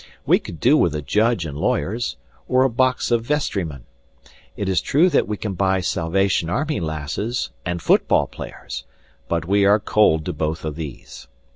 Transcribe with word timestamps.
We 0.25 0.39
could 0.39 0.59
do 0.59 0.77
with 0.77 0.95
a 0.95 1.03
judge 1.03 1.45
and 1.45 1.55
lawyers, 1.55 2.17
or 2.47 2.63
a 2.63 2.71
box 2.71 3.11
of 3.11 3.21
vestrymen. 3.23 3.83
It 4.57 4.67
is 4.67 4.81
true 4.81 5.09
that 5.11 5.27
we 5.27 5.37
can 5.37 5.53
buy 5.53 5.81
Salvation 5.81 6.49
Army 6.49 6.79
lasses 6.79 7.51
and 7.67 7.83
football 7.83 8.25
players, 8.25 8.83
but 9.27 9.45
we 9.45 9.63
are 9.63 9.79
cold 9.79 10.25
to 10.25 10.33
both 10.33 10.65
of 10.65 10.75
these. 10.75 11.27